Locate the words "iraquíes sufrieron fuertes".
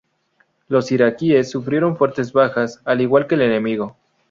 0.91-2.33